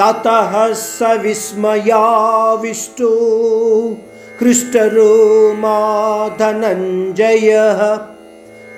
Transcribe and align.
తత 0.00 0.28
స 0.72 1.02
విస్మయావిష్టో 1.16 3.10
मा 5.62 5.80
धनञ्जयः 6.38 7.80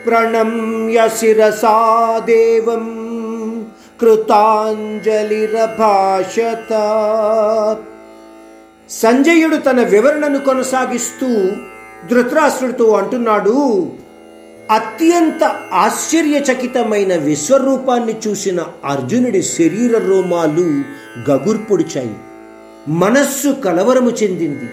प्रणम्य 0.06 0.96
शिरसा 1.18 1.74
देवं 2.30 2.84
కృతాంజలిరభాషత. 4.00 5.10
సంజయుడు 8.90 9.56
తన 9.56 9.80
వివరణను 9.82 10.40
కొనసాగిస్తూ 10.40 11.28
ధృతరాష్ట్రుడితో 12.08 12.92
అంటున్నాడు 12.92 13.86
అత్యంత 14.70 15.44
ఆశ్చర్యచకితమైన 15.72 17.16
విశ్వరూపాన్ని 17.16 18.14
చూసిన 18.28 18.64
అర్జునుడి 18.84 19.42
శరీర 19.42 19.98
రోమాలు 19.98 20.82
గగుర్పొడిచాయి 21.30 22.14
మనస్సు 22.88 23.48
కలవరము 23.48 24.10
చెందింది. 24.10 24.68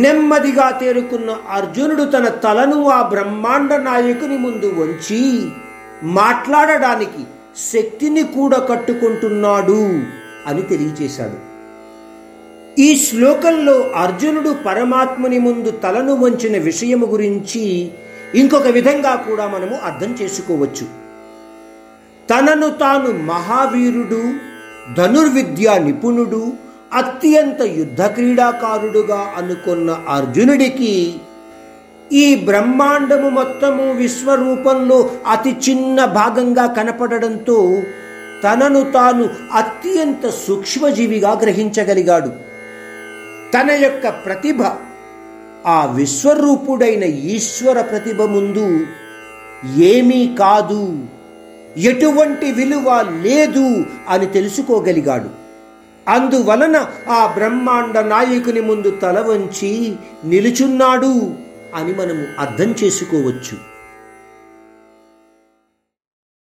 నెమ్మదిగా 0.00 0.70
తేరుకున్న 0.70 1.36
అర్జునుడు 1.50 2.04
తన 2.04 2.28
తలను 2.28 2.88
ఆ 2.88 3.08
బ్రహ్మాండ 3.08 3.74
నాయకుని 3.74 4.36
ముందు 4.36 4.66
వంచి 4.66 5.46
మాట్లాడడానికి 6.02 7.24
శక్తిని 7.72 8.22
కూడా 8.22 8.58
కట్టుకుంటున్నాడు 8.58 10.00
అని 10.46 10.62
తెలియచేశాడు. 10.62 11.52
ఈ 12.80 12.96
శ్లోకంలో 12.96 13.80
అర్జునుడు 13.80 14.56
పరమాత్ముని 14.66 15.38
ముందు 15.38 15.70
తలను 15.70 16.14
వంచిన 16.14 16.58
విషయము 16.58 17.06
గురించి 17.06 17.90
ఇంకొక 18.34 18.66
విధంగా 18.66 19.14
కూడా 19.14 19.46
మనము 19.46 19.78
అర్థం 19.84 20.16
చేసుకోవచ్చు. 20.22 20.86
తనను 22.30 22.68
తాను 22.70 23.12
మహావీరుడు 23.24 24.22
ధనుర్విద్యా 24.96 25.78
నిపుణుడు 25.78 26.52
అత్యంత 26.94 27.62
యుద్ధ 27.62 28.02
క్రీడాకారుడుగా 28.02 29.32
అనుకున్న 29.36 30.04
అర్జునుడికి 30.08 31.14
ఈ 32.12 32.34
బ్రహ్మాండము 32.34 33.28
మొత్తము 33.28 33.92
విశ్వరూపంలో 33.92 35.10
అతి 35.30 35.50
చిన్న 35.50 36.04
భాగంగా 36.04 36.66
కనపడడంతో 36.66 37.82
తనను 38.44 38.80
తాను 38.80 39.28
అత్యంత 39.52 40.28
సూక్ష్మజీవిగా 40.28 41.32
గ్రహించగలిగాడు. 41.32 42.30
తన 43.54 43.70
యొక్క 43.70 44.08
ప్రతిభ 44.08 44.62
ఆ 45.66 45.86
విశ్వరూపుడైన 45.94 47.02
ఈశ్వర 47.04 47.80
ప్రతిభ 47.80 48.22
ముందు 48.22 48.80
ఏమీ 49.78 50.36
కాదు 50.38 50.98
ఎటువంటి 51.76 52.52
విలువ 52.52 53.18
లేదు 53.22 53.84
అని 54.08 54.26
తెలుసుకోగలిగాడు. 54.26 55.30
అందువలన 56.08 56.86
ఆ 57.08 57.26
బ్రహ్మాండ 57.26 57.98
నాయకుని 57.98 58.60
ముందు 58.60 58.90
తల 58.90 59.20
వంచి 59.20 59.96
నిలుచున్నాడు 60.24 61.34
అని 61.74 61.92
మనము 61.94 62.24
అర్థం 62.38 62.74
చేసుకోవచ్చు. 62.84 63.71